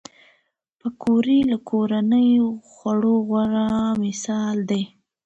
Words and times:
پکورې 0.79 1.39
له 1.49 1.57
کورني 1.69 2.27
خوړو 2.71 3.15
غوره 3.27 3.67
مثال 4.03 4.55
دی 4.69 4.83